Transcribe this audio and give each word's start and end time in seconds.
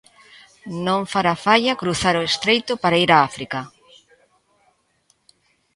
Non 0.85 1.01
fará 1.13 1.33
falla 1.45 1.79
cruzar 1.81 2.15
o 2.17 2.25
Estreito 2.29 2.73
para 2.83 2.99
ir 3.03 3.09
a 3.13 3.23
África. 3.29 3.59